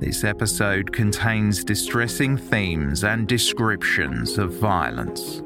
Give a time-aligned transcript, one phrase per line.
[0.00, 5.40] This episode contains distressing themes and descriptions of violence.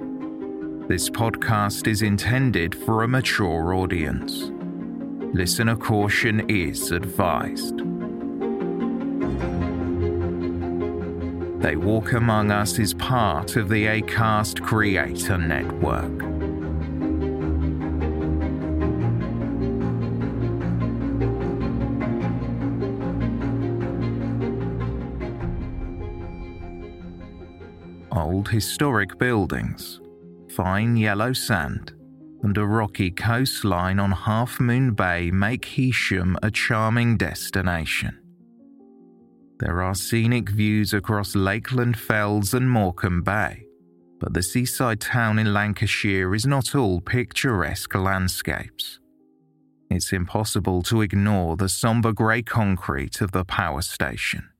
[0.88, 4.50] This podcast is intended for a mature audience.
[5.34, 7.76] Listener caution is advised.
[11.60, 16.35] They Walk Among Us is part of the ACAST Creator Network.
[28.46, 30.00] Old historic buildings,
[30.54, 31.94] fine yellow sand,
[32.44, 38.16] and a rocky coastline on Half Moon Bay make Heysham a charming destination.
[39.58, 43.64] There are scenic views across Lakeland Fells and Morecambe Bay,
[44.20, 49.00] but the seaside town in Lancashire is not all picturesque landscapes.
[49.90, 54.50] It's impossible to ignore the sombre grey concrete of the power station.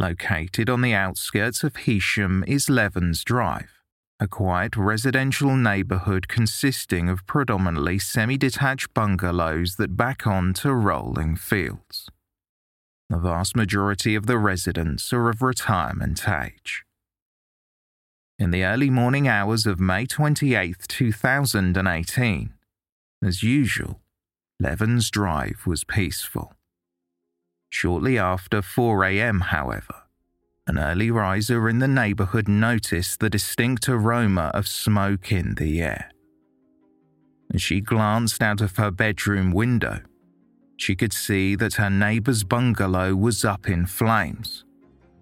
[0.00, 3.82] Located on the outskirts of Heysham is Levens Drive,
[4.18, 12.08] a quiet residential neighbourhood consisting of predominantly semi detached bungalows that back onto rolling fields.
[13.10, 16.82] The vast majority of the residents are of retirement age.
[18.38, 22.54] In the early morning hours of May 28, 2018,
[23.22, 24.00] as usual,
[24.58, 26.54] Levens Drive was peaceful.
[27.70, 30.02] Shortly after 4 am, however,
[30.66, 36.10] an early riser in the neighbourhood noticed the distinct aroma of smoke in the air.
[37.54, 40.00] As she glanced out of her bedroom window,
[40.76, 44.64] she could see that her neighbor's bungalow was up in flames,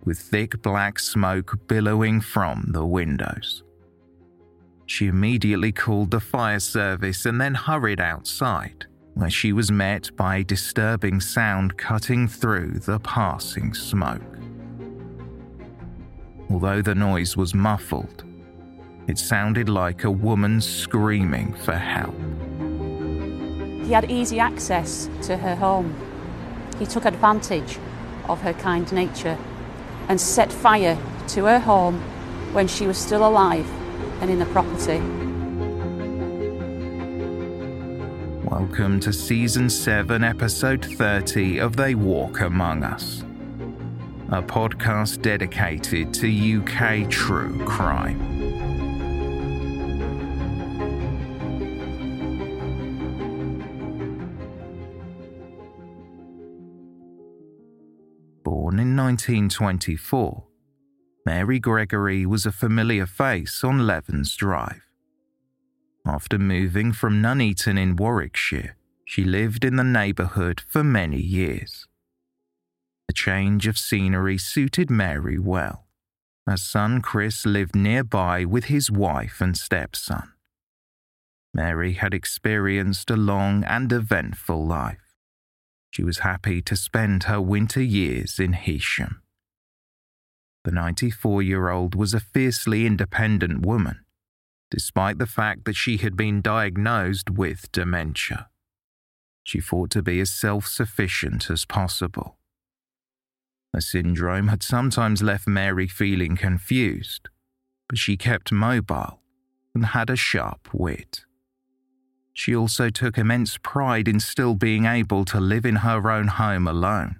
[0.04, 3.62] with thick black smoke billowing from the windows.
[4.86, 8.86] She immediately called the fire service and then hurried outside,
[9.18, 14.22] where she was met by a disturbing sound cutting through the passing smoke.
[16.48, 18.22] Although the noise was muffled,
[19.08, 22.14] it sounded like a woman screaming for help.
[23.84, 25.96] He had easy access to her home.
[26.78, 27.76] He took advantage
[28.28, 29.36] of her kind nature
[30.08, 30.96] and set fire
[31.28, 32.00] to her home
[32.52, 33.68] when she was still alive
[34.20, 35.02] and in the property.
[38.50, 43.22] Welcome to Season 7, Episode 30 of They Walk Among Us,
[44.30, 48.18] a podcast dedicated to UK true crime.
[58.42, 60.46] Born in 1924,
[61.26, 64.87] Mary Gregory was a familiar face on Levens Drive.
[66.08, 71.86] After moving from Nuneaton in Warwickshire, she lived in the neighbourhood for many years.
[73.08, 75.86] The change of scenery suited Mary well.
[76.46, 80.32] Her son Chris lived nearby with his wife and stepson.
[81.52, 85.14] Mary had experienced a long and eventful life.
[85.90, 89.16] She was happy to spend her winter years in Heysham.
[90.64, 94.06] the 94 year old was a fiercely independent woman,
[94.70, 98.48] despite the fact that she had been diagnosed with dementia.
[99.44, 102.38] She fought to be as self sufficient as possible.
[103.72, 107.28] The syndrome had sometimes left Mary feeling confused,
[107.88, 109.20] but she kept mobile
[109.74, 111.24] and had a sharp wit.
[112.32, 116.68] She also took immense pride in still being able to live in her own home
[116.68, 117.18] alone,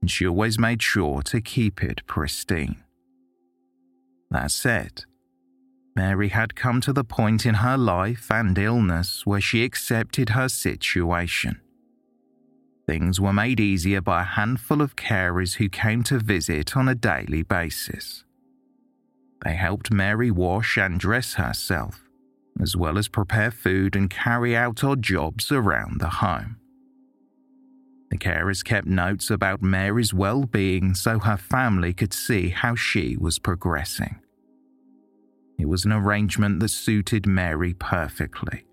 [0.00, 2.82] and she always made sure to keep it pristine.
[4.30, 5.04] That said,
[5.94, 10.48] Mary had come to the point in her life and illness where she accepted her
[10.48, 11.60] situation.
[12.86, 16.94] Things were made easier by a handful of carers who came to visit on a
[16.94, 18.24] daily basis.
[19.44, 22.08] They helped Mary wash and dress herself,
[22.60, 26.56] as well as prepare food and carry out odd jobs around the home.
[28.10, 33.16] The carers kept notes about Mary's well being so her family could see how she
[33.16, 34.21] was progressing.
[35.62, 38.64] It was an arrangement that suited Mary perfectly.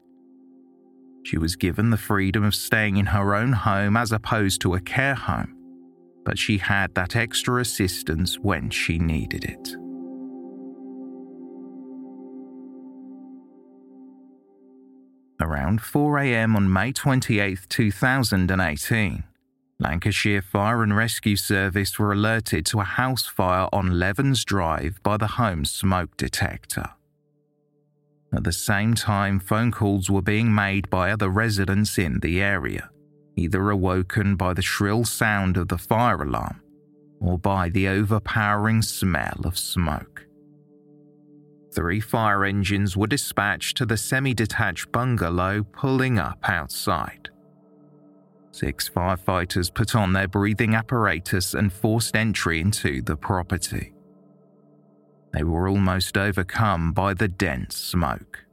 [1.22, 4.82] She was given the freedom of staying in her own home as opposed to a
[4.82, 5.56] care home,
[6.26, 9.70] but she had that extra assistance when she needed it.
[15.40, 19.24] Around 4am on May 28, 2018,
[19.82, 25.16] Lancashire Fire and Rescue Service were alerted to a house fire on Levens Drive by
[25.16, 26.90] the home smoke detector.
[28.34, 32.90] At the same time, phone calls were being made by other residents in the area,
[33.38, 36.62] either awoken by the shrill sound of the fire alarm
[37.22, 40.26] or by the overpowering smell of smoke.
[41.74, 47.30] Three fire engines were dispatched to the semi detached bungalow pulling up outside.
[48.60, 53.94] Six firefighters put on their breathing apparatus and forced entry into the property.
[55.32, 58.44] They were almost overcome by the dense smoke.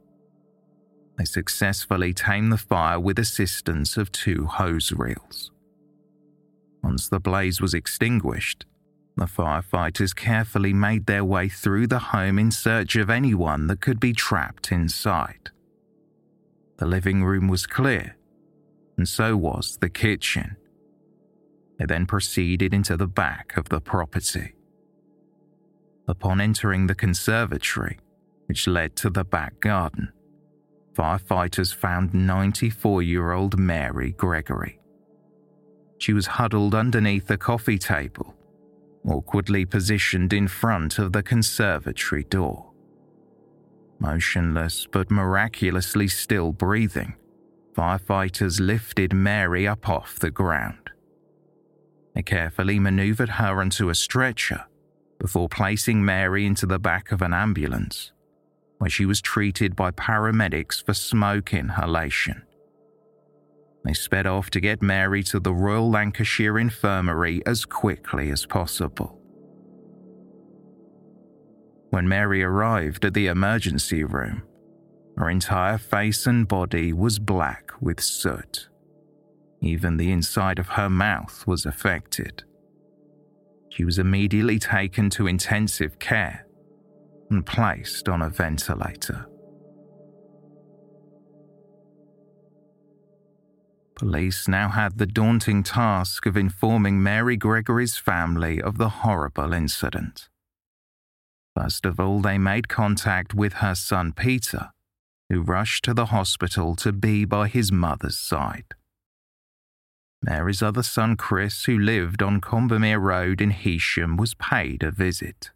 [1.17, 5.51] They successfully tamed the fire with assistance of two hose reels.
[6.81, 8.65] Once the blaze was extinguished,
[9.17, 13.99] the firefighters carefully made their way through the home in search of anyone that could
[13.99, 15.49] be trapped inside.
[16.77, 18.16] The living room was clear,
[18.97, 20.57] and so was the kitchen.
[21.77, 24.53] They then proceeded into the back of the property.
[26.07, 27.99] Upon entering the conservatory,
[28.47, 30.11] which led to the back garden,
[30.93, 34.79] firefighters found 94 year old Mary Gregory.
[35.99, 38.37] She was huddled underneath a coffee table
[39.07, 42.71] awkwardly positioned in front of the conservatory door.
[43.99, 47.15] Motionless but miraculously still breathing,
[47.77, 50.89] firefighters lifted Mary up off the ground.
[52.15, 54.65] They carefully maneuvered her onto a stretcher
[55.19, 58.11] before placing Mary into the back of an ambulance,
[58.79, 62.41] where she was treated by paramedics for smoke inhalation.
[63.85, 69.21] They sped off to get Mary to the Royal Lancashire Infirmary as quickly as possible.
[71.91, 74.46] When Mary arrived at the emergency room,
[75.17, 78.69] her entire face and body was black with soot.
[79.61, 82.43] Even the inside of her mouth was affected.
[83.69, 86.45] She was immediately taken to intensive care
[87.31, 89.27] and placed on a ventilator.
[93.95, 100.29] Police now had the daunting task of informing Mary Gregory's family of the horrible incident.
[101.55, 104.69] First of all, they made contact with her son Peter,
[105.29, 108.75] who rushed to the hospital to be by his mother's side.
[110.21, 115.51] Mary's other son Chris, who lived on Combermere Road in Heysham, was paid a visit.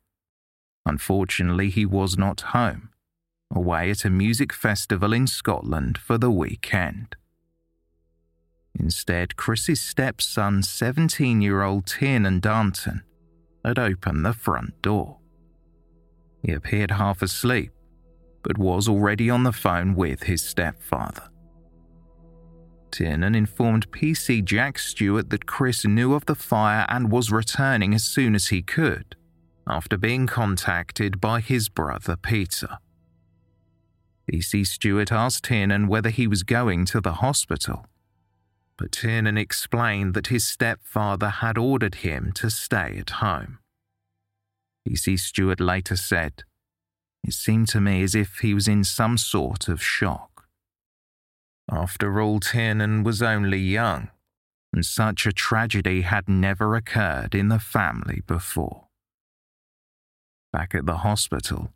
[0.85, 2.89] Unfortunately, he was not home,
[3.53, 7.15] away at a music festival in Scotland for the weekend.
[8.79, 13.01] Instead, Chris's stepson, 17 year old Tiernan Darnton,
[13.65, 15.17] had opened the front door.
[16.43, 17.71] He appeared half asleep,
[18.43, 21.29] but was already on the phone with his stepfather.
[22.91, 28.03] Tiernan informed PC Jack Stewart that Chris knew of the fire and was returning as
[28.03, 29.15] soon as he could,
[29.67, 32.79] after being contacted by his brother Peter.
[34.29, 37.85] PC Stewart asked Tiernan whether he was going to the hospital
[38.81, 43.59] but Tiernan explained that his stepfather had ordered him to stay at home.
[44.89, 46.41] PC Stewart later said,
[47.23, 50.47] It seemed to me as if he was in some sort of shock.
[51.69, 54.09] After all, Tiernan was only young,
[54.73, 58.87] and such a tragedy had never occurred in the family before.
[60.51, 61.71] Back at the hospital,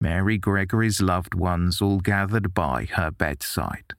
[0.00, 3.94] Mary Gregory's loved ones all gathered by her bedside.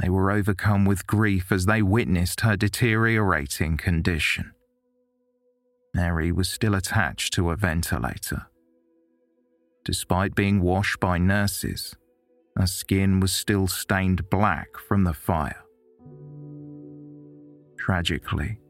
[0.00, 4.52] They were overcome with grief as they witnessed her deteriorating condition.
[5.94, 8.46] Mary was still attached to a ventilator.
[9.84, 11.94] Despite being washed by nurses,
[12.56, 15.62] her skin was still stained black from the fire.
[17.76, 18.60] Tragically,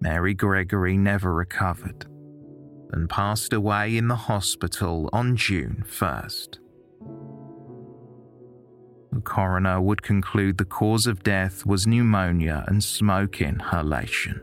[0.00, 2.06] Mary Gregory never recovered
[2.92, 6.58] and passed away in the hospital on June 1st.
[9.12, 14.40] The coroner would conclude the cause of death was pneumonia and smoke inhalation.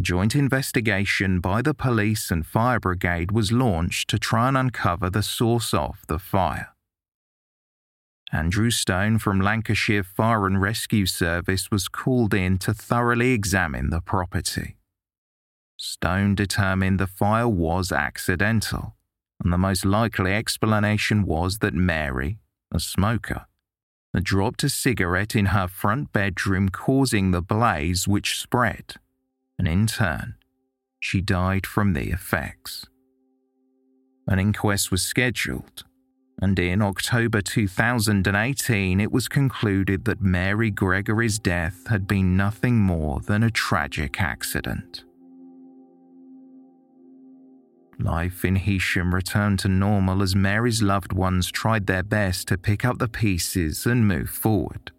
[0.00, 5.10] A joint investigation by the police and fire brigade was launched to try and uncover
[5.10, 6.74] the source of the fire.
[8.32, 14.00] Andrew Stone from Lancashire Fire and Rescue Service was called in to thoroughly examine the
[14.00, 14.78] property.
[15.76, 18.94] Stone determined the fire was accidental,
[19.44, 22.38] and the most likely explanation was that Mary,
[22.72, 23.44] a smoker,
[24.14, 28.94] had dropped a cigarette in her front bedroom, causing the blaze which spread
[29.60, 30.36] and in turn,
[31.00, 32.86] she died from the effects.
[34.26, 35.84] An inquest was scheduled,
[36.40, 43.20] and in October 2018 it was concluded that Mary Gregory's death had been nothing more
[43.20, 45.04] than a tragic accident.
[47.98, 52.86] Life in Heysham returned to normal as Mary's loved ones tried their best to pick
[52.86, 54.90] up the pieces and move forward.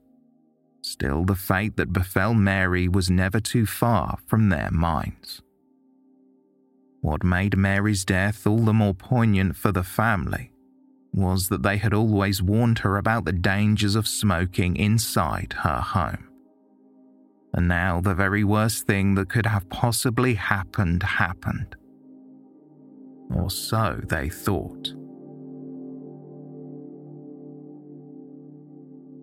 [0.91, 5.41] Still, the fate that befell Mary was never too far from their minds.
[6.99, 10.51] What made Mary's death all the more poignant for the family
[11.13, 16.27] was that they had always warned her about the dangers of smoking inside her home.
[17.53, 21.77] And now the very worst thing that could have possibly happened happened.
[23.33, 24.93] Or so they thought.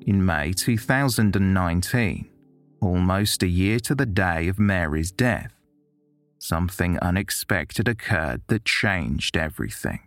[0.08, 2.30] In May 2019,
[2.80, 5.52] almost a year to the day of Mary's death,
[6.38, 10.00] something unexpected occurred that changed everything.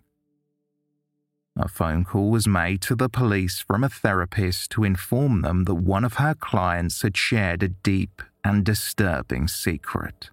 [1.55, 5.75] A phone call was made to the police from a therapist to inform them that
[5.75, 10.31] one of her clients had shared a deep and disturbing secret.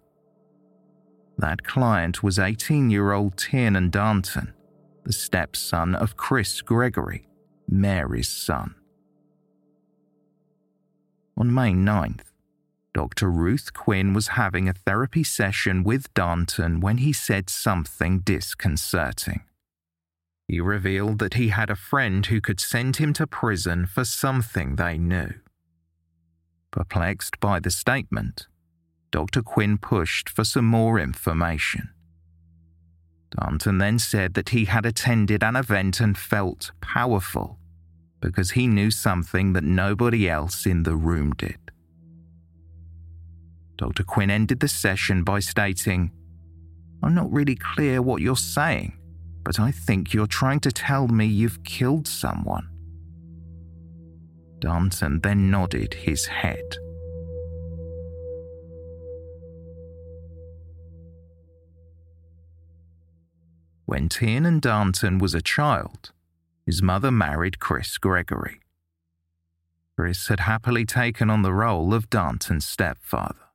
[1.37, 4.55] That client was 18 year old Tiernan Darnton,
[5.05, 7.29] the stepson of Chris Gregory,
[7.69, 8.75] Mary's son.
[11.39, 12.33] On May 9th,
[12.93, 13.31] Dr.
[13.31, 19.43] Ruth Quinn was having a therapy session with Darnton when he said something disconcerting.
[20.49, 24.75] He revealed that he had a friend who could send him to prison for something
[24.75, 25.35] they knew.
[26.73, 28.49] Perplexed by the statement,
[29.13, 29.43] Dr.
[29.43, 31.91] Quinn pushed for some more information.
[33.31, 37.61] Darnton then said that he had attended an event and felt powerful
[38.21, 41.59] because he knew something that nobody else in the room did.
[43.77, 44.03] Dr.
[44.03, 46.11] Quinn ended the session by stating,
[47.03, 48.99] I'm not really clear what you're saying,
[49.45, 52.69] but I think you're trying to tell me you've killed someone.
[54.59, 56.77] Darnton then nodded his head.
[63.87, 66.13] When Tiernan Darnton was a child,
[66.69, 68.61] his mother married Chris Gregory.
[69.97, 73.49] Chris had happily taken on the role of Darnton's stepfather.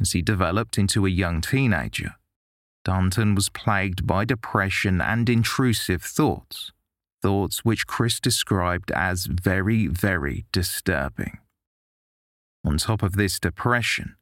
[0.00, 2.14] As he developed into a young teenager,
[2.86, 6.72] Darnton was plagued by depression and intrusive thoughts,
[7.20, 11.36] thoughts which Chris described as very, very disturbing.
[12.64, 14.16] On top of this depression,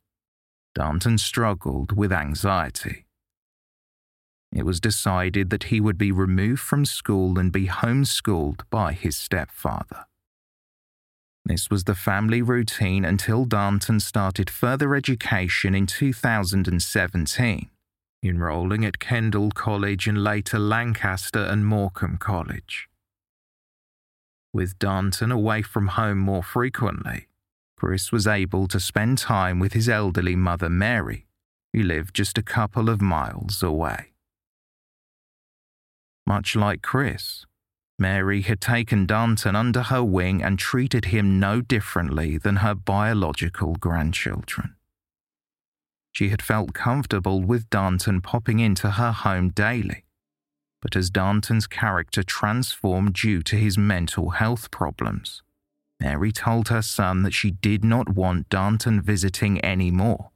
[0.76, 3.06] Darnton struggled with anxiety
[4.54, 9.16] it was decided that he would be removed from school and be homeschooled by his
[9.16, 10.06] stepfather.
[11.44, 17.70] This was the family routine until Darnton started further education in 2017,
[18.22, 22.88] enrolling at Kendal College and later Lancaster and Morecambe College.
[24.52, 27.26] With Darnton away from home more frequently,
[27.76, 31.26] Chris was able to spend time with his elderly mother Mary,
[31.72, 34.11] who lived just a couple of miles away.
[36.32, 37.44] Much like Chris,
[37.98, 43.74] Mary had taken Darnton under her wing and treated him no differently than her biological
[43.74, 44.74] grandchildren.
[46.10, 50.06] She had felt comfortable with Darnton popping into her home daily,
[50.80, 55.42] but as Darnton's character transformed due to his mental health problems,
[56.00, 60.30] Mary told her son that she did not want Darnton visiting any more,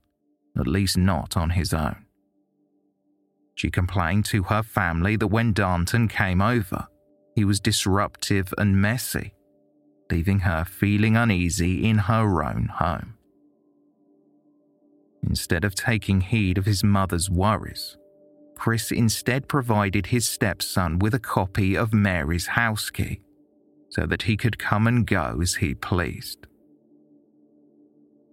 [0.58, 2.05] at least not on his own.
[3.56, 6.86] She complained to her family that when Darnton came over,
[7.34, 9.32] he was disruptive and messy,
[10.10, 13.14] leaving her feeling uneasy in her own home.
[15.22, 17.96] Instead of taking heed of his mother's worries,
[18.56, 23.20] Chris instead provided his stepson with a copy of Mary's house key
[23.88, 26.46] so that he could come and go as he pleased.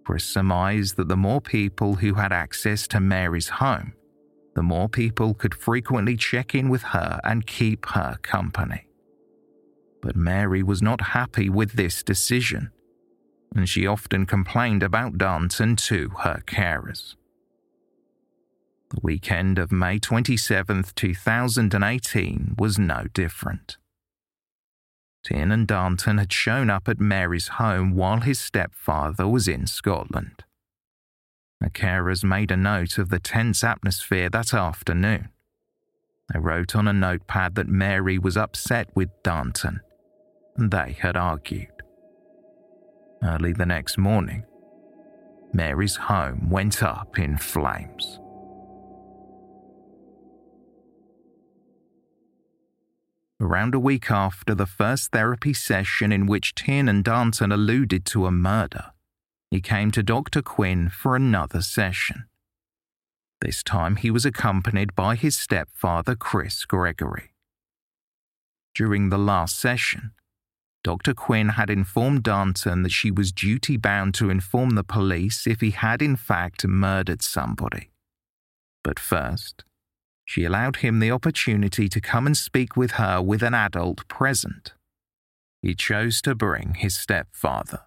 [0.04, 3.94] Chris surmised that the more people who had access to Mary's home,
[4.54, 8.86] the more people could frequently check in with her and keep her company.
[10.00, 12.70] But Mary was not happy with this decision,
[13.54, 17.14] and she often complained about Darnton to her carers.
[18.90, 23.76] The weekend of May 27, 2018 was no different.
[25.24, 30.44] Tiernan Darnton had shown up at Mary's home while his stepfather was in Scotland.
[31.64, 35.30] The carers made a note of the tense atmosphere that afternoon.
[36.30, 39.80] They wrote on a notepad that Mary was upset with Darnton,
[40.58, 41.72] and they had argued.
[43.22, 44.44] Early the next morning,
[45.54, 48.20] Mary's home went up in flames.
[53.40, 58.30] Around a week after the first therapy session in which Tiernan Darnton alluded to a
[58.30, 58.90] murder,
[59.54, 60.42] he came to Dr.
[60.42, 62.24] Quinn for another session.
[63.40, 67.30] This time he was accompanied by his stepfather, Chris Gregory.
[68.74, 70.10] During the last session,
[70.82, 71.14] Dr.
[71.14, 75.70] Quinn had informed Darnton that she was duty bound to inform the police if he
[75.70, 77.92] had in fact murdered somebody.
[78.82, 79.62] But first,
[80.24, 84.72] she allowed him the opportunity to come and speak with her with an adult present.
[85.62, 87.82] He chose to bring his stepfather.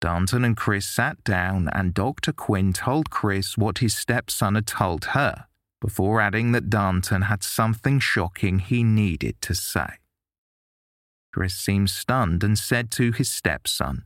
[0.00, 2.32] Darnton and Chris sat down, and Dr.
[2.32, 5.46] Quinn told Chris what his stepson had told her,
[5.80, 9.98] before adding that Darnton had something shocking he needed to say.
[11.32, 14.04] Chris seemed stunned and said to his stepson,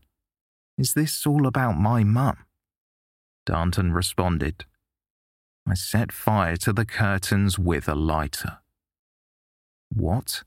[0.79, 2.39] Is this all about my mum?
[3.45, 4.65] Darnton responded,
[5.69, 8.59] I set fire to the curtains with a lighter.
[9.91, 10.43] What?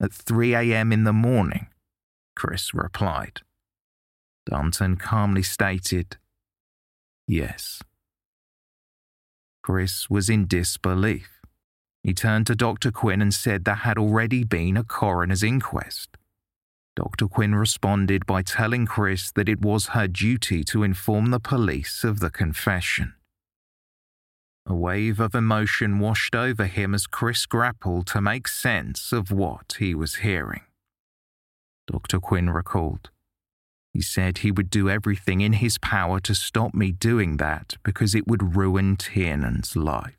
[0.00, 0.92] At 3 a.m.
[0.92, 1.66] in the morning?
[2.34, 3.42] Chris replied.
[4.48, 6.16] Darnton calmly stated,
[7.26, 7.82] Yes.
[9.62, 11.40] Chris was in disbelief.
[12.02, 12.90] He turned to Dr.
[12.90, 16.16] Quinn and said there had already been a coroner's inquest.
[16.96, 17.28] Dr.
[17.28, 22.20] Quinn responded by telling Chris that it was her duty to inform the police of
[22.20, 23.14] the confession.
[24.66, 29.76] A wave of emotion washed over him as Chris grappled to make sense of what
[29.78, 30.62] he was hearing.
[31.86, 32.20] Dr.
[32.20, 33.10] Quinn recalled.
[33.92, 38.14] He said he would do everything in his power to stop me doing that because
[38.14, 40.16] it would ruin Tiernan's life.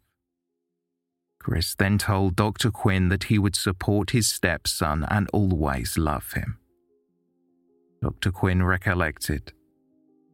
[1.39, 2.69] Chris then told Dr.
[2.69, 6.59] Quinn that he would support his stepson and always love him.
[8.01, 8.31] Dr.
[8.31, 9.53] Quinn recollected.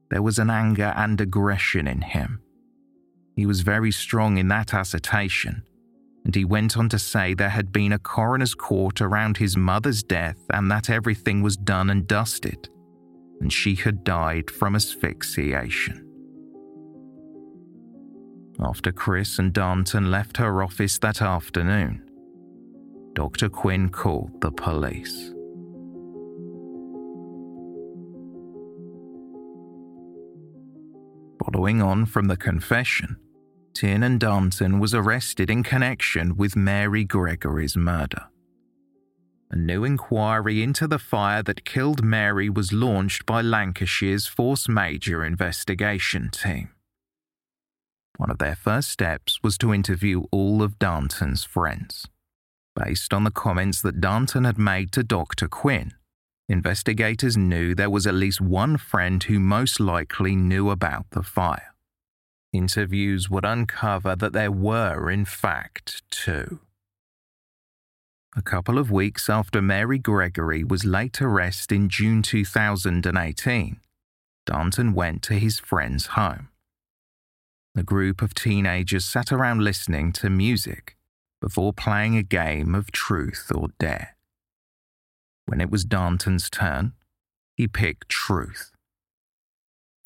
[0.09, 2.41] There was an anger and aggression in him.
[3.35, 5.63] He was very strong in that assertion,
[6.25, 10.01] and he went on to say there had been a coroner's court around his mother's
[10.01, 12.69] death and that everything was done and dusted
[13.39, 16.03] and she had died from asphyxiation.
[18.59, 22.09] After Chris and Darnton left her office that afternoon,
[23.13, 23.49] Dr.
[23.49, 25.31] Quinn called the police.
[31.43, 33.17] Following on from the confession,
[33.73, 38.27] Tiernan Darnton was arrested in connection with Mary Gregory's murder
[39.49, 45.23] a new inquiry into the fire that killed Mary was launched by Lancashire's Force Major
[45.23, 46.69] investigation team.
[48.17, 52.07] One of their first steps was to interview all of Darnton's friends.
[52.75, 55.47] Based on the comments that Darnton had made to Dr.
[55.47, 55.93] Quinn,
[56.49, 61.73] investigators knew there was at least one friend who most likely knew about the fire.
[62.53, 66.59] Interviews would uncover that there were, in fact, two.
[68.37, 73.79] A couple of weeks after Mary Gregory was laid to rest in June 2018,
[74.45, 76.49] Darnton went to his friend's home.
[77.75, 80.95] A group of teenagers sat around listening to music
[81.41, 84.15] before playing a game of truth or dare.
[85.47, 86.93] When it was Darnton's turn,
[87.55, 88.71] he picked truth.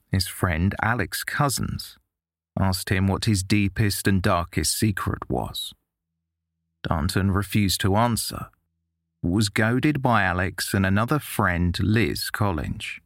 [0.09, 1.97] His friend Alex Cousins
[2.57, 5.73] asked him what his deepest and darkest secret was.
[6.87, 8.47] Darnton refused to answer,
[9.21, 12.99] was goaded by Alex and another friend, Liz Collinge.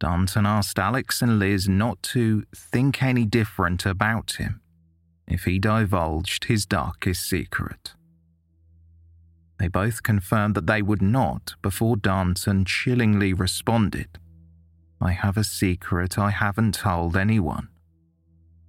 [0.00, 4.60] Darnton asked Alex and Liz not to think any different about him
[5.26, 7.94] if he divulged his darkest secret.
[9.58, 14.18] They both confirmed that they would not before Darnton chillingly responded,
[15.00, 17.68] I have a secret I haven't told anyone.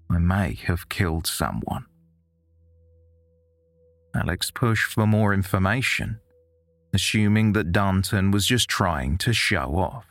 [0.10, 1.86] I may have killed someone.
[4.15, 6.19] Alex pushed for more information,
[6.93, 10.06] assuming that Darnton was just trying to show off.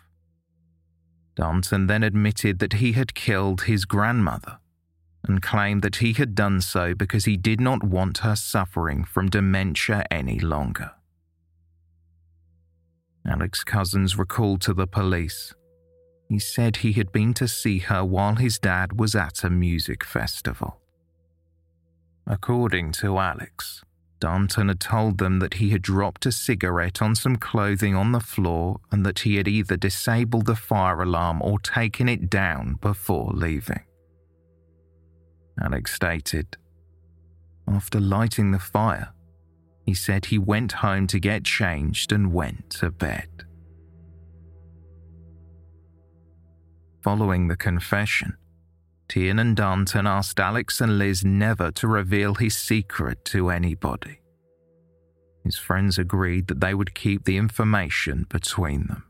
[1.37, 4.59] Darnton then admitted that he had killed his grandmother
[5.27, 9.31] and claimed that he had done so because he did not want her suffering from
[9.31, 10.93] dementia any longer.
[13.27, 15.55] Alex Cousins recalled to the police.
[16.29, 20.05] He said he had been to see her while his dad was at a music
[20.05, 20.81] festival.
[22.27, 23.83] According to Alex,
[24.25, 28.21] Darnton had told them that he had dropped a cigarette on some clothing on the
[28.21, 33.31] floor and that he had either disabled the fire alarm or taken it down before
[33.35, 33.83] leaving.
[35.63, 36.57] Alex stated,
[37.69, 39.13] After lighting the fire,
[39.83, 43.29] he said he went home to get changed and went to bed.
[47.03, 48.39] Following the confession,
[49.15, 54.19] Tiernan Darnton asked Alex and Liz never to reveal his secret to anybody.
[55.45, 59.05] His friends agreed that they would keep the information between them.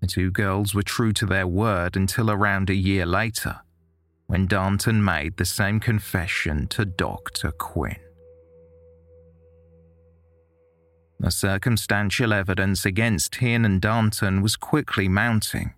[0.00, 3.60] The two girls were true to their word until around a year later,
[4.26, 7.50] when Darnton made the same confession to Dr.
[7.50, 8.00] Quinn.
[11.20, 15.74] The circumstantial evidence against Tiernan Darnton was quickly mounting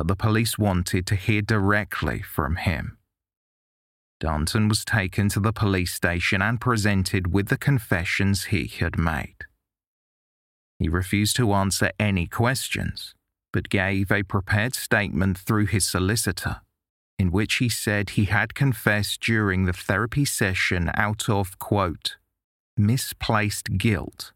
[0.00, 2.96] but the police wanted to hear directly from him.
[4.18, 9.36] Darnton was taken to the police station and presented with the confessions he had made.
[10.78, 13.14] He refused to answer any questions,
[13.52, 16.62] but gave a prepared statement through his solicitor,
[17.18, 22.16] in which he said he had confessed during the therapy session out of, quote,
[22.74, 24.32] misplaced guilt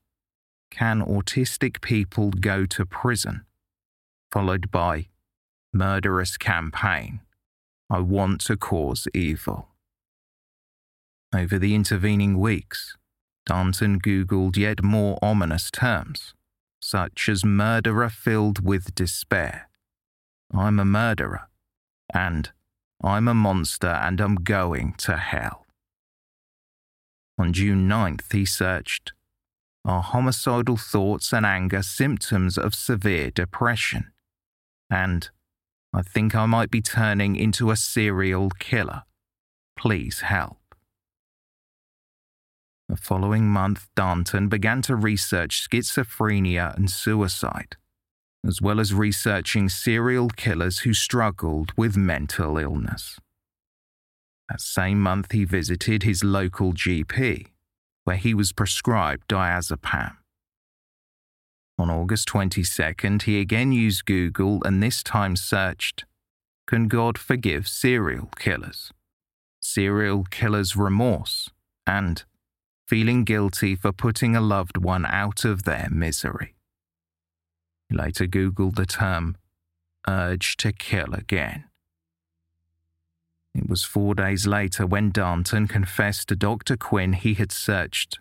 [0.69, 3.45] Can autistic people go to prison?
[4.31, 5.07] Followed by,
[5.73, 7.21] Murderous campaign.
[7.89, 9.67] I want to cause evil.
[11.33, 12.95] Over the intervening weeks,
[13.47, 16.33] Darnton Googled yet more ominous terms,
[16.81, 19.69] such as murderer filled with despair,
[20.53, 21.49] I'm a murderer,
[22.13, 22.51] and
[23.03, 25.65] I'm a monster and I'm going to hell.
[27.37, 29.13] On June 9th, he searched
[29.83, 34.11] Are homicidal thoughts and anger symptoms of severe depression?
[34.89, 35.29] And
[35.93, 39.03] I think I might be turning into a serial killer.
[39.77, 40.57] Please help.
[42.87, 47.77] The following month, Darnton began to research schizophrenia and suicide
[48.47, 53.19] as well as researching serial killers who struggled with mental illness.
[54.49, 57.47] That same month, he visited his local GP,
[58.03, 60.17] where he was prescribed diazepam.
[61.77, 66.05] On August 22nd, he again used Google and this time searched
[66.67, 68.91] Can God forgive serial killers?
[69.59, 71.49] Serial killers' remorse,
[71.85, 72.23] and
[72.87, 76.54] feeling guilty for putting a loved one out of their misery.
[77.89, 79.37] He later Googled the term
[80.07, 81.65] urge to kill again.
[83.53, 86.75] It was four days later when Darnton confessed to Dr.
[86.75, 88.19] Quinn he had searched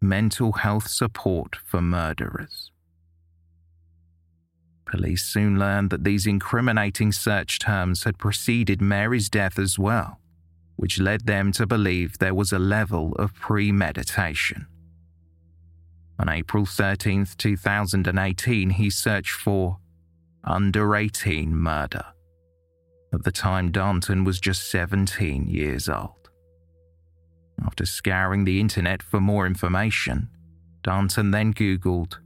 [0.00, 2.70] mental health support for murderers.
[4.84, 10.20] Police soon learned that these incriminating search terms had preceded Mary's death as well,
[10.76, 14.66] which led them to believe there was a level of premeditation.
[16.18, 19.78] On April 13, 2018, he searched for
[20.44, 22.04] under 18 murder.
[23.12, 26.30] At the time, Darnton was just 17 years old.
[27.64, 30.28] After scouring the internet for more information,
[30.82, 32.18] Darnton then Googled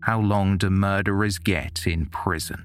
[0.00, 2.64] how long do murderers get in prison?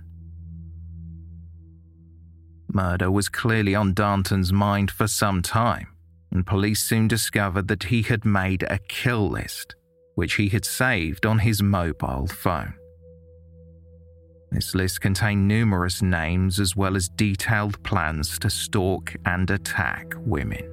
[2.72, 5.88] Murder was clearly on Darnton's mind for some time,
[6.32, 9.76] and police soon discovered that he had made a kill list,
[10.16, 12.74] which he had saved on his mobile phone.
[14.52, 20.70] This list contained numerous names as well as detailed plans to stalk and attack women.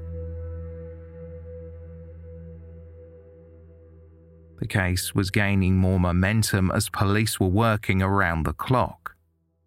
[4.59, 9.17] The case was gaining more momentum as police were working around the clock.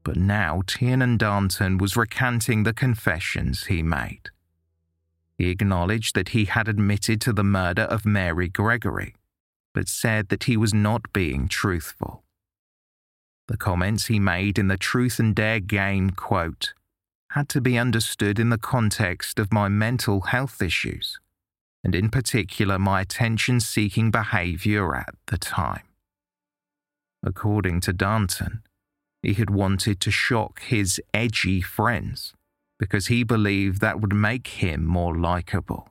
[0.04, 4.30] But now Tiernan Darnton was recanting the confessions he made.
[5.38, 9.16] He acknowledged that he had admitted to the murder of Mary Gregory,
[9.74, 12.24] but said that he was not being truthful.
[13.48, 16.74] The comments he made in the Truth and Dare game, quote,
[17.32, 21.20] had to be understood in the context of my mental health issues
[21.84, 25.84] and in particular my attention seeking behaviour at the time.
[27.24, 28.62] According to Darnton,
[29.22, 32.34] he had wanted to shock his edgy friends
[32.80, 35.90] because he believed that would make him more likable.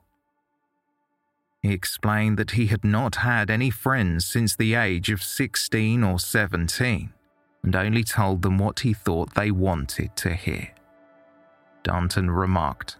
[1.63, 6.19] He explained that he had not had any friends since the age of 16 or
[6.19, 7.13] 17
[7.63, 10.67] and only told them what he thought they wanted to hear.
[11.83, 12.97] Darnton remarked,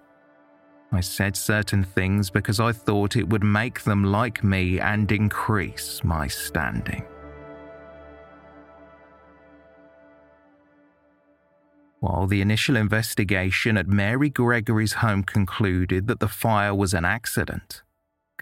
[0.94, 6.02] I said certain things because I thought it would make them like me and increase
[6.04, 7.04] my standing.
[12.00, 17.82] While the initial investigation at Mary Gregory's home concluded that the fire was an accident,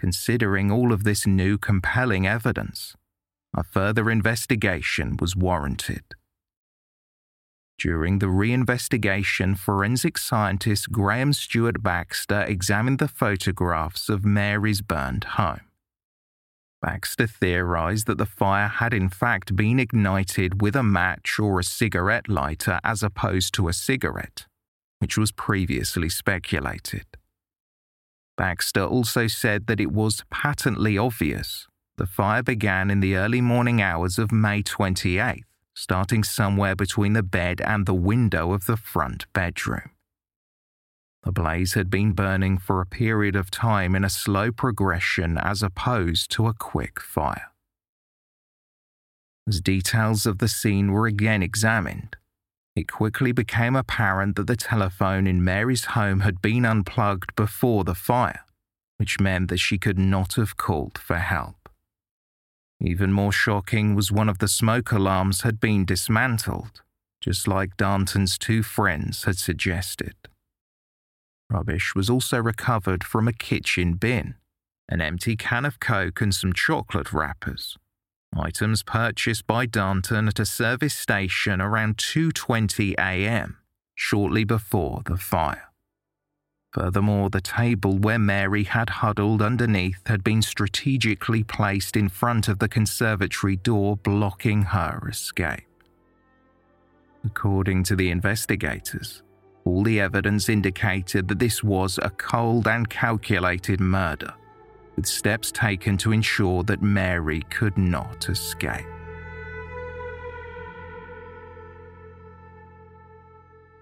[0.02, 2.96] considering all of this new compelling evidence,
[3.56, 6.02] a further investigation was warranted.
[7.78, 15.68] During the reinvestigation, forensic scientist Graham Stewart Baxter examined the photographs of Mary's burned home.
[16.80, 21.70] Baxter theorized that the fire had in fact been ignited with a match or a
[21.78, 24.46] cigarette lighter as opposed to a cigarette,
[24.98, 27.06] which was previously speculated.
[28.36, 31.66] Baxter also said that it was patently obvious
[31.98, 37.22] the fire began in the early morning hours of May 28th starting somewhere between the
[37.22, 39.90] bed and the window of the front bedroom.
[41.22, 45.62] The blaze had been burning for a period of time in a slow progression as
[45.62, 47.52] opposed to a quick fire.
[49.46, 52.16] As details of the scene were again examined,
[52.74, 57.94] it quickly became apparent that the telephone in Mary's home had been unplugged before the
[57.94, 58.44] fire,
[58.96, 61.68] which meant that she could not have called for help.
[62.80, 66.82] Even more shocking was one of the smoke alarms had been dismantled,
[67.20, 70.14] just like Darnton's two friends had suggested.
[71.50, 74.34] Rubbish was also recovered from a kitchen bin,
[74.88, 77.76] an empty can of Coke and some chocolate wrappers.
[78.36, 83.58] Items purchased by Darnton at a service station around 2:20 a.m.,
[83.94, 85.68] shortly before the fire.
[86.72, 92.58] Furthermore, the table where Mary had huddled underneath had been strategically placed in front of
[92.58, 95.66] the conservatory door, blocking her escape.
[97.24, 99.22] According to the investigators,
[99.64, 104.32] all the evidence indicated that this was a cold and calculated murder,
[104.96, 108.86] with steps taken to ensure that Mary could not escape.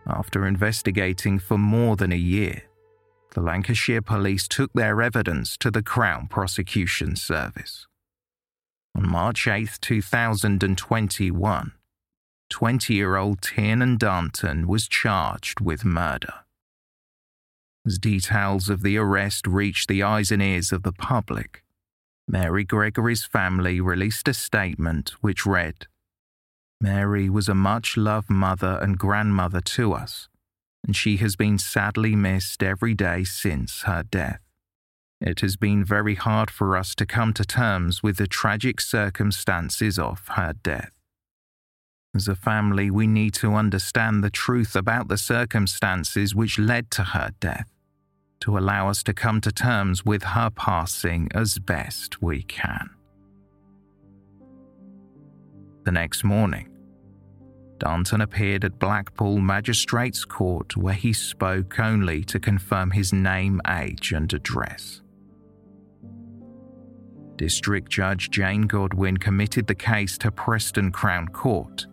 [0.07, 2.63] After investigating for more than a year,
[3.35, 7.87] the Lancashire Police took their evidence to the Crown Prosecution Service.
[8.97, 11.73] On March 8, 2021,
[12.51, 16.45] 20 year old Tiernan Darnton was charged with murder.
[17.87, 21.63] As details of the arrest reached the eyes and ears of the public,
[22.29, 25.87] Mary Gregory's family released a statement which read
[26.81, 30.29] Mary was a much loved mother and grandmother to us
[30.85, 34.41] and she has been sadly missed every day since her death.
[35.21, 39.99] It has been very hard for us to come to terms with the tragic circumstances
[39.99, 40.93] of her death.
[42.15, 47.05] As a family, we need to understand the truth about the circumstances which led to
[47.05, 47.71] her death.
[48.41, 52.89] to allow us to come to terms with her passing as best we can.
[55.85, 56.69] The next morning,
[57.79, 64.13] Darnton appeared at Blackpool Magistrates Court where he spoke only to confirm his name, age,
[64.13, 65.03] and address.
[67.37, 71.87] District Judge Jane Godwin committed the case to Preston Crown Court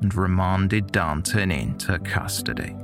[0.00, 2.74] and remanded Darnton into custody.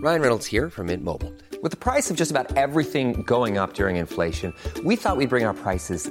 [0.00, 1.30] Ryan Reynolds here from Mint Mobile.
[1.62, 5.44] With the price of just about everything going up during inflation, we thought we'd bring
[5.44, 6.10] our prices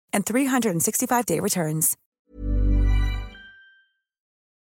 [0.13, 1.97] and 365-day returns.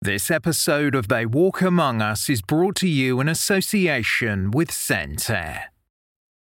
[0.02, 5.62] This episode of They Walk Among Us is brought to you in association with ScentAir.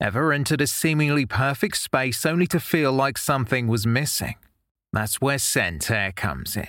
[0.01, 4.37] Ever entered a seemingly perfect space only to feel like something was missing?
[4.93, 6.69] That's where ScentAir comes in.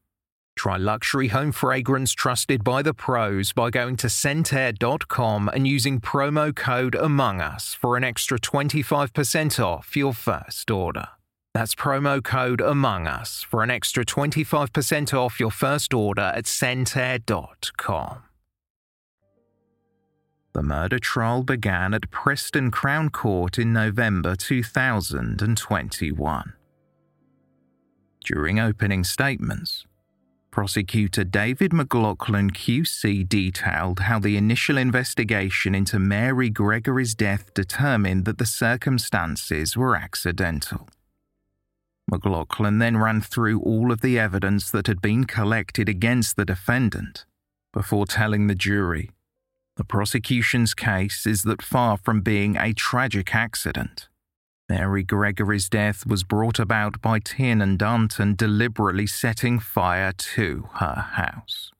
[0.55, 6.55] Try luxury home fragrance trusted by the pros by going to ScentAir.com and using promo
[6.55, 11.07] code Among Us for an extra 25% off your first order.
[11.53, 18.23] That's promo code Among Us for an extra 25% off your first order at ScentAir.com.
[20.53, 26.53] The murder trial began at Preston Crown Court in November 2021.
[28.23, 29.85] During opening statements,
[30.51, 38.37] Prosecutor David McLaughlin QC detailed how the initial investigation into Mary Gregory's death determined that
[38.37, 40.89] the circumstances were accidental.
[42.09, 47.25] McLaughlin then ran through all of the evidence that had been collected against the defendant
[47.71, 49.11] before telling the jury
[49.77, 54.09] the prosecution's case is that far from being a tragic accident,
[54.71, 61.71] Mary Gregory's death was brought about by Tiernan Darnton deliberately setting fire to her house.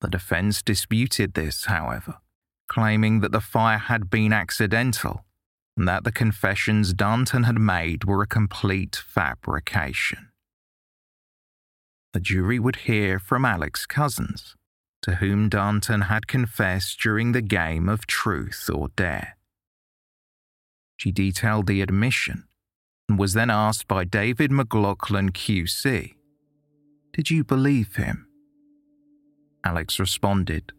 [0.00, 2.18] The defense disputed this, however,
[2.68, 5.24] claiming that the fire had been accidental
[5.76, 10.28] and that the confessions Darnton had made were a complete fabrication.
[12.12, 14.54] The jury would hear from Alex Cousins,
[15.02, 19.37] to whom Darnton had confessed during the game of truth or dare.
[20.98, 22.44] She detailed the admission
[23.08, 26.14] and was then asked by David McLaughlin QC,
[27.12, 28.26] Did you believe him?
[29.64, 30.72] Alex responded,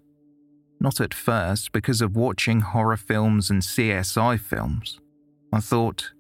[0.80, 5.00] Not at first because of watching horror films and CSI films.
[5.54, 6.12] I thought,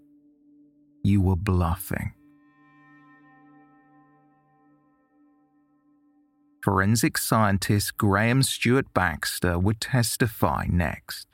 [1.04, 2.14] You were bluffing.
[6.64, 11.28] Forensic scientist Graham Stewart Baxter would testify next.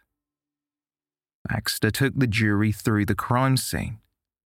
[1.47, 3.99] Baxter took the jury through the crime scene,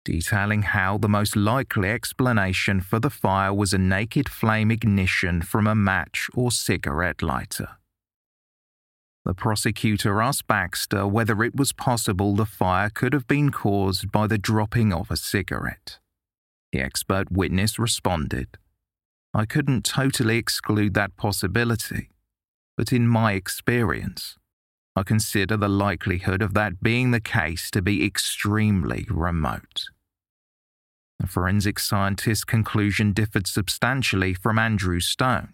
[0.03, 5.65] detailing how the most likely explanation for the fire was a naked flame ignition from
[5.65, 7.77] a match or cigarette lighter.
[9.25, 14.27] The prosecutor asked Baxter whether it was possible the fire could have been caused by
[14.27, 15.99] the dropping of a cigarette.
[16.71, 18.57] The expert witness responded
[19.33, 22.09] I couldn't totally exclude that possibility,
[22.75, 24.38] but in my experience,
[24.99, 29.85] I consider the likelihood of that being the case to be extremely remote.
[31.21, 35.53] The forensic scientist's conclusion differed substantially from Andrew Stone,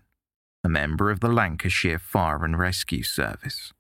[0.64, 3.72] a member of the Lancashire Fire and Rescue Service.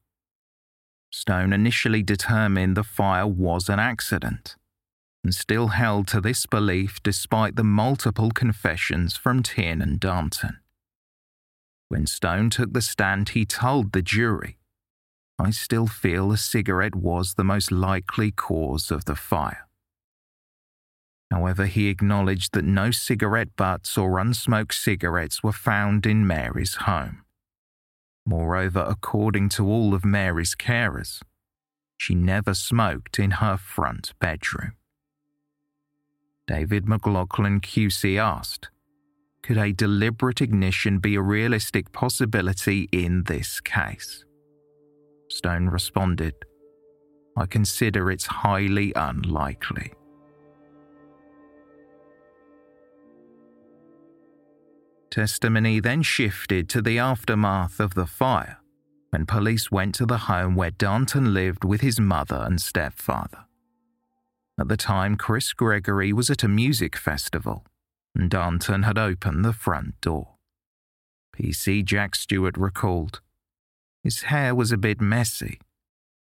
[1.11, 4.57] Stone initially determined the fire was an accident
[5.23, 10.57] and still held to this belief despite the multiple confessions from Tiernan and Darnton.
[11.89, 14.59] When Stone took the stand, he told the jury,
[15.37, 19.67] I still feel a cigarette was the most likely cause of the fire.
[21.31, 27.23] However, he acknowledged that no cigarette butts or unsmoked cigarettes were found in Mary's home.
[28.25, 31.21] Moreover, according to all of Mary's carers,
[31.97, 34.73] she never smoked in her front bedroom.
[36.47, 38.69] David McLaughlin QC asked,
[39.41, 44.24] Could a deliberate ignition be a realistic possibility in this case?
[45.27, 46.35] Stone responded,
[47.37, 49.93] I consider it's highly unlikely.
[55.11, 58.57] Testimony then shifted to the aftermath of the fire
[59.11, 63.45] when police went to the home where Darnton lived with his mother and stepfather.
[64.59, 67.65] At the time, Chris Gregory was at a music festival,
[68.13, 70.35] and Darnton had opened the front door.
[71.33, 73.21] PC Jack Stewart recalled.
[74.05, 75.59] His hair was a bit messy,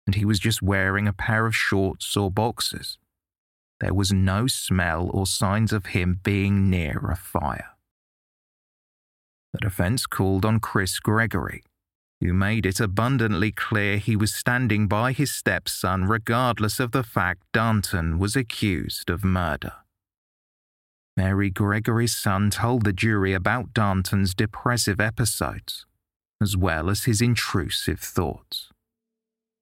[0.06, 2.96] and he was just wearing a pair of shorts or boxers.
[3.80, 7.76] There was no smell or signs of him being near a fire.
[9.52, 11.62] The defense called on Chris Gregory,
[12.22, 17.42] who made it abundantly clear he was standing by his stepson regardless of the fact
[17.52, 19.74] Darnton was accused of murder.
[21.18, 25.84] Mary Gregory's son told the jury about Darnton's depressive episodes,
[26.40, 28.70] as well as his intrusive thoughts.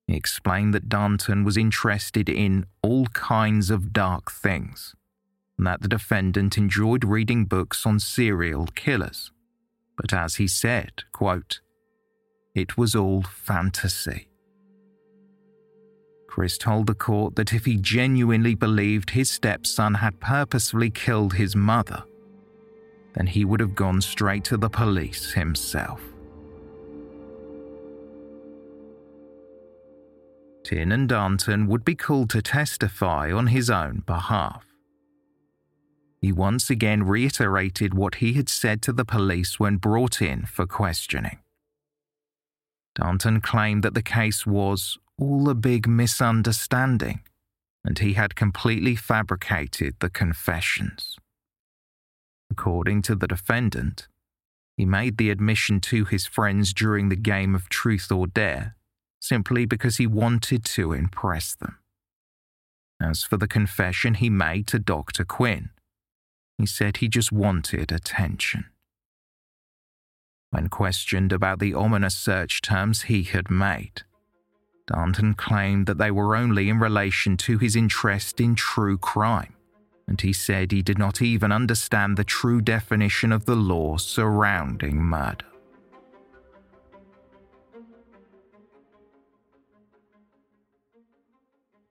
[0.06, 4.94] He explained that Darnton was interested in all kinds of dark things,
[5.58, 9.32] and that the defendant enjoyed reading books on serial killers.
[9.96, 11.60] But as he said, quote,
[12.54, 14.28] it was all fantasy.
[16.28, 21.56] Chris told the court that if he genuinely believed his stepson had purposefully killed his
[21.56, 22.04] mother,
[23.14, 26.00] then he would have gone straight to the police himself.
[30.66, 34.66] Tiernan Darnton would be called to testify on his own behalf.
[36.20, 40.66] He once again reiterated what he had said to the police when brought in for
[40.66, 41.38] questioning.
[42.98, 47.20] Darnton claimed that the case was all a big misunderstanding
[47.84, 51.16] and he had completely fabricated the confessions.
[52.50, 54.08] According to the defendant,
[54.76, 58.74] he made the admission to his friends during the game of truth or dare
[59.26, 61.78] simply because he wanted to impress them.
[63.00, 65.24] As for the confession he made to Dr.
[65.24, 65.70] Quinn,
[66.58, 68.66] he said he just wanted attention.
[70.50, 74.02] When questioned about the ominous search terms he had made,
[74.86, 79.54] Darnton claimed that they were only in relation to his interest in true crime,
[80.06, 84.96] and he said he did not even understand the true definition of the law surrounding
[84.96, 85.44] murder.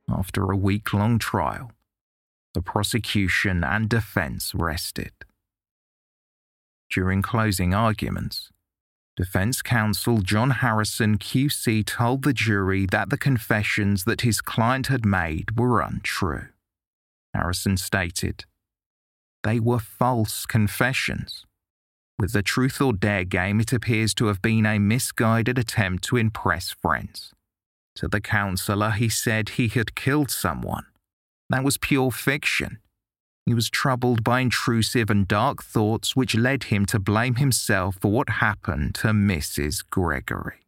[0.09, 1.71] After a week long trial,
[2.53, 5.11] the prosecution and defense rested.
[6.89, 8.51] During closing arguments,
[9.15, 15.05] Defense counsel John Harrison QC told the jury that the confessions that his client had
[15.05, 16.49] made were untrue.
[17.33, 18.43] Harrison stated,
[19.43, 21.45] They were false confessions.
[22.19, 26.17] With the truth or dare game, it appears to have been a misguided attempt to
[26.17, 27.33] impress friends.
[27.97, 30.85] To the counselor, he said he had killed someone.
[31.49, 32.79] That was pure fiction.
[33.45, 38.11] He was troubled by intrusive and dark thoughts which led him to blame himself for
[38.11, 39.83] what happened to Mrs.
[39.89, 40.65] Gregory.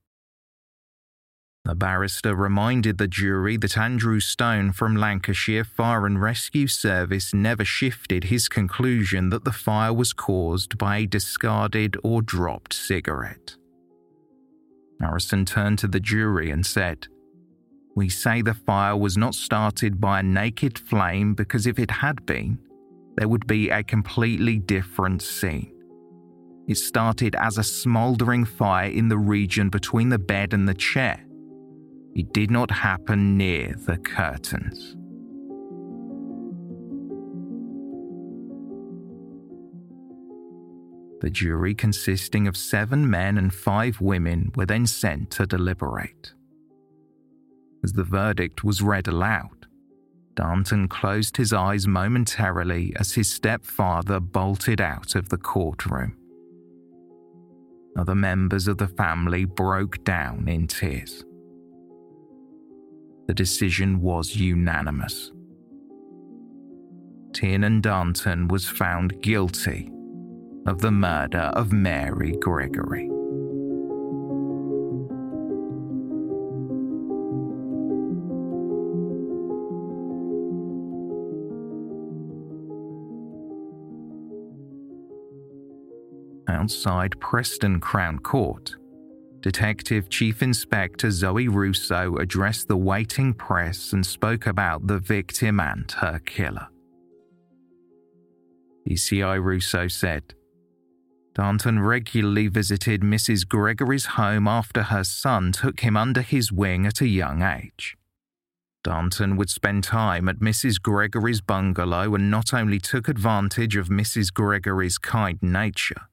[1.66, 7.66] The barrister reminded the jury that Andrew Stone from Lancashire Fire and Rescue Service never
[7.66, 13.58] shifted his conclusion that the fire was caused by a discarded or dropped cigarette.
[15.02, 17.08] Harrison turned to the jury and said,
[17.98, 22.24] We say the fire was not started by a naked flame because if it had
[22.28, 22.60] been,
[23.16, 25.74] there would be a completely different scene.
[26.68, 31.26] It started as a smouldering fire in the region between the bed and the chair.
[32.14, 34.96] It did not happen near the curtains.
[41.22, 46.34] The jury, consisting of seven men and five women, were then sent to deliberate.
[47.84, 49.68] As the verdict was read aloud,
[50.36, 56.16] Darnton closed his eyes momentarily as his stepfather bolted out of the courtroom.
[57.98, 61.26] Other members of the family broke down in tears.
[63.28, 65.32] The decision was unanimous.
[67.34, 69.92] Tiernan Darnton was found guilty
[70.68, 73.10] of the murder of Mary Gregory.
[86.68, 88.76] Outside Preston Crown Court,
[89.40, 95.90] Detective Chief Inspector Zoe Russo addressed the waiting press and spoke about the victim and
[95.94, 96.68] her killer.
[98.86, 100.34] DCI Russo said,
[101.34, 103.48] Darnton regularly visited Mrs.
[103.48, 107.96] Gregory's home after her son took him under his wing at a young age.
[108.84, 110.82] Darnton would spend time at Mrs.
[110.82, 114.34] Gregory's bungalow and not only took advantage of Mrs.
[114.34, 116.10] Gregory's kind nature,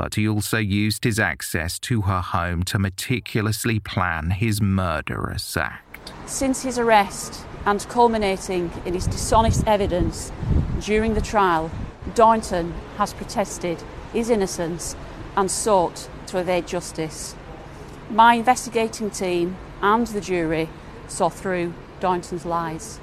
[0.00, 6.10] but he also used his access to her home to meticulously plan his murderous act.
[6.24, 10.32] Since his arrest and culminating in his dishonest evidence
[10.80, 11.70] during the trial,
[12.14, 14.96] Darnton has protested his innocence
[15.36, 17.36] and sought to evade justice.
[18.08, 20.70] My investigating team and the jury
[21.08, 23.00] saw through Darnton's lies.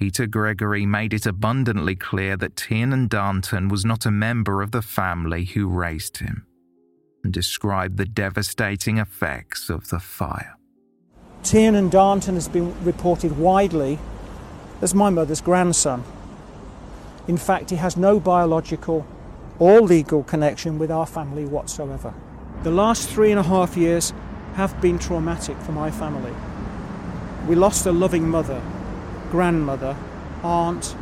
[0.00, 4.80] Peter Gregory made it abundantly clear that Tiernan Darnton was not a member of the
[4.80, 6.46] family who raised him,
[7.22, 10.56] and described the devastating effects of the fire.
[11.42, 13.98] Tiernan Darnton has been reported widely
[14.80, 16.02] as my mother's grandson.
[17.28, 19.06] In fact, he has no biological
[19.58, 22.14] or legal connection with our family whatsoever.
[22.62, 24.14] The last three and a half years
[24.54, 26.32] have been traumatic for my family.
[27.46, 28.62] We lost a loving mother
[29.30, 29.96] grandmother,
[30.42, 30.96] aunt,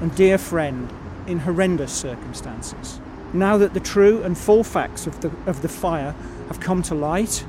[0.00, 0.90] and dear friend
[1.26, 3.00] in horrendous circumstances.
[3.32, 6.14] Now that the true and full facts of the, of the fire
[6.48, 7.44] have come to light,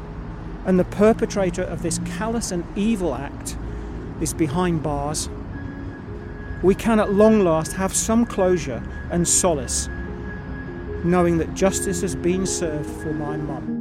[0.66, 3.58] and the perpetrator of this callous and evil act
[4.22, 5.30] is behind bars,
[6.62, 9.88] we can at long last have some closure and solace,
[11.04, 13.81] knowing that justice has been served for my mum.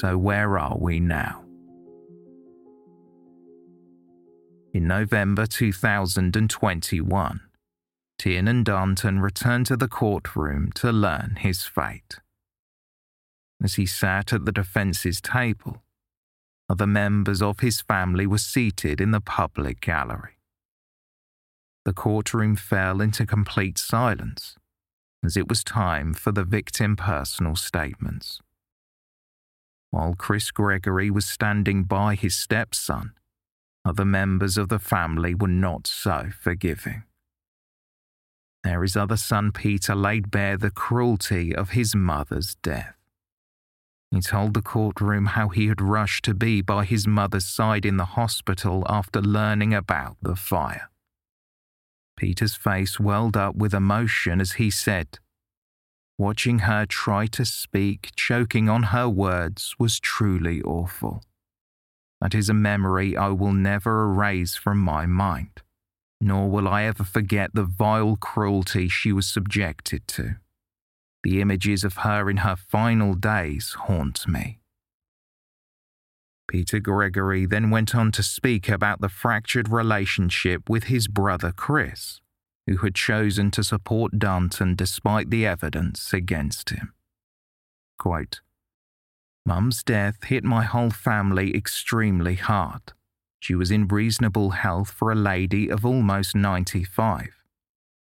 [0.00, 1.44] So, where are we now?
[4.72, 7.40] In November 2021,
[8.18, 12.16] Tiernan Darnton returned to the courtroom to learn his fate.
[13.62, 15.82] As he sat at the defence's table,
[16.66, 20.38] other members of his family were seated in the public gallery.
[21.84, 24.56] The courtroom fell into complete silence
[25.22, 28.40] as it was time for the victim personal statements
[29.90, 33.12] while Chris Gregory was standing by his stepson,
[33.84, 37.04] other members of the family were not so forgiving.
[38.62, 42.94] There his other son Peter laid bare the cruelty of his mother's death.
[44.10, 47.96] He told the courtroom how he had rushed to be by his mother's side in
[47.96, 50.90] the hospital after learning about the fire.
[52.16, 55.20] Peter's face welled up with emotion as he said,
[56.20, 61.24] Watching her try to speak, choking on her words, was truly awful.
[62.20, 65.62] That is a memory I will never erase from my mind,
[66.20, 70.36] nor will I ever forget the vile cruelty she was subjected to.
[71.22, 74.60] The images of her in her final days haunt me.
[76.48, 82.20] Peter Gregory then went on to speak about the fractured relationship with his brother Chris,
[82.70, 86.92] who had chosen to support Darnton despite the evidence against him.
[87.98, 88.42] Quote,
[89.44, 92.92] Mum's death hit my whole family extremely hard.
[93.40, 97.42] She was in reasonable health for a lady of almost 95,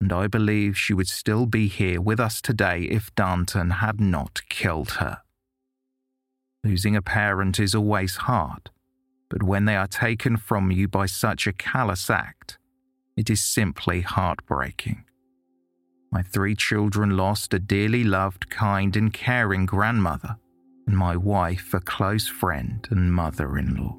[0.01, 4.41] and I believe she would still be here with us today if Darnton had not
[4.49, 5.19] killed her.
[6.65, 8.71] Losing a parent is always hard,
[9.29, 12.57] but when they are taken from you by such a callous act,
[13.17, 15.05] it is simply heartbreaking.
[16.11, 20.37] My three children lost a dearly loved, kind, and caring grandmother,
[20.87, 23.99] and my wife a close friend and mother in law.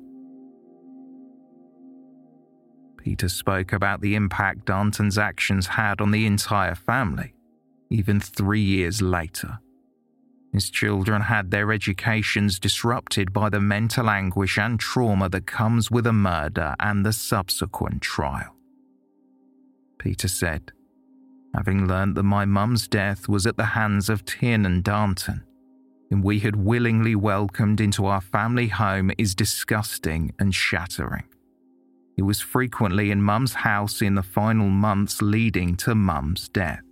[2.97, 7.35] Peter spoke about the impact Darnton's actions had on the entire family,
[7.91, 9.59] even three years later.
[10.53, 16.07] His children had their educations disrupted by the mental anguish and trauma that comes with
[16.07, 18.54] a murder and the subsequent trial.
[20.05, 20.71] Peter said,
[21.55, 25.41] Having learnt that my mum's death was at the hands of Tiernan Darnton,
[26.11, 31.23] whom we had willingly welcomed into our family home, is disgusting and shattering.
[32.15, 36.83] He was frequently in Mum's house in the final months leading to Mum's death.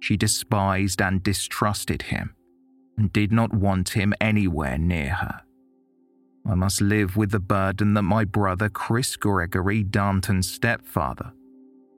[0.00, 2.34] She despised and distrusted him
[2.96, 5.42] and did not want him anywhere near her.
[6.48, 11.34] I must live with the burden that my brother Chris Gregory, Darnton's stepfather,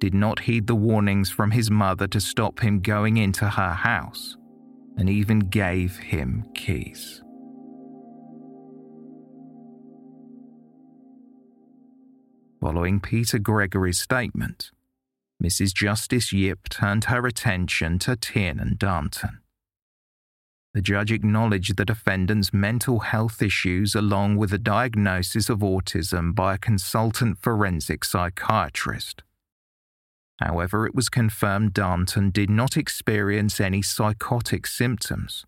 [0.05, 4.37] did not heed the warnings from his mother to stop him going into her house,
[4.99, 7.23] and even gave him keys.
[12.61, 14.73] Following Peter Gregory's statement,
[15.43, 15.73] Mrs.
[15.73, 19.39] Justice Yip turned her attention to Tiernan Darnton.
[20.75, 26.57] The judge acknowledged the defendant's mental health issues along with a diagnosis of autism by
[26.57, 29.23] a consultant forensic psychiatrist.
[30.41, 35.45] However, it was confirmed Darnton did not experience any psychotic symptoms,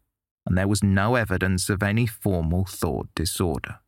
[0.47, 3.81] and there was no evidence of any formal thought disorder.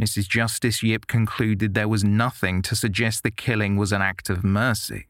[0.00, 0.28] Mrs.
[0.28, 5.06] Justice Yip concluded there was nothing to suggest the killing was an act of mercy,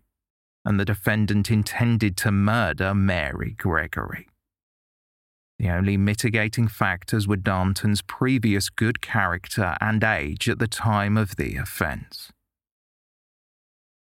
[0.64, 4.28] and the defendant intended to murder Mary Gregory.
[5.58, 11.34] The only mitigating factors were Darnton's previous good character and age at the time of
[11.36, 12.30] the offence.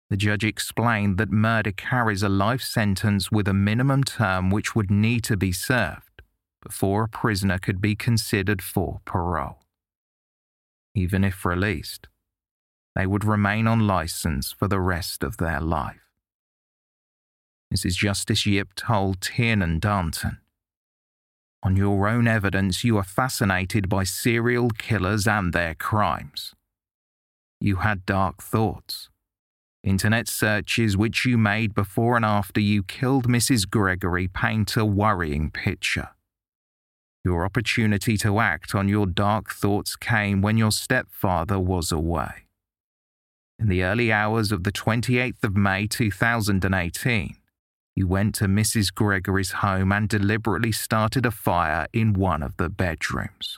[0.09, 4.89] The judge explained that murder carries a life sentence with a minimum term which would
[4.89, 6.21] need to be served
[6.61, 9.63] before a prisoner could be considered for parole.
[10.95, 12.07] Even if released,
[12.95, 16.01] they would remain on license for the rest of their life.
[17.73, 17.97] Mrs.
[17.97, 20.39] Justice Yip told Tiernan Darnton
[21.63, 26.53] on your own evidence, you are fascinated by serial killers and their crimes.
[27.59, 29.09] You had dark thoughts.
[29.83, 33.69] Internet searches which you made before and after you killed Mrs.
[33.69, 36.09] Gregory paint a worrying picture.
[37.23, 42.47] Your opportunity to act on your dark thoughts came when your stepfather was away.
[43.59, 47.35] In the early hours of the 28th of May 2018,
[47.95, 48.93] you went to Mrs.
[48.93, 53.57] Gregory's home and deliberately started a fire in one of the bedrooms.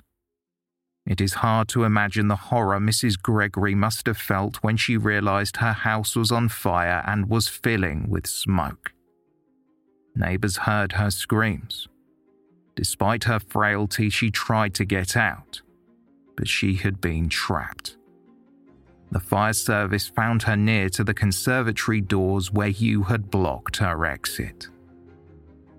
[1.05, 3.19] It is hard to imagine the horror Mrs.
[3.19, 8.09] Gregory must have felt when she realized her house was on fire and was filling
[8.09, 8.93] with smoke.
[10.15, 11.87] Neighbors heard her screams.
[12.75, 15.61] Despite her frailty, she tried to get out,
[16.35, 17.97] but she had been trapped.
[19.11, 24.05] The fire service found her near to the conservatory doors where you had blocked her
[24.05, 24.67] exit.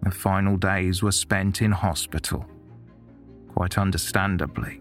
[0.03, 2.45] The final days were spent in hospital.
[3.55, 4.80] Quite understandably.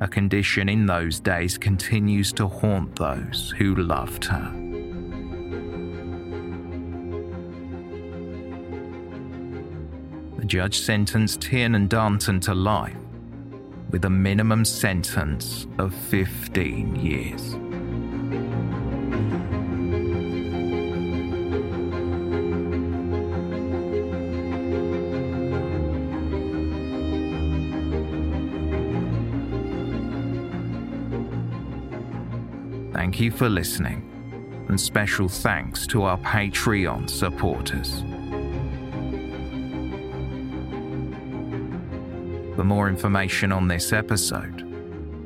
[0.00, 4.52] A condition in those days continues to haunt those who loved her.
[10.38, 12.96] The judge sentenced Tiernan Darnton to life
[13.90, 17.54] with a minimum sentence of 15 years.
[33.14, 34.02] Thank you for listening,
[34.66, 38.00] and special thanks to our Patreon supporters.
[42.56, 44.64] For more information on this episode,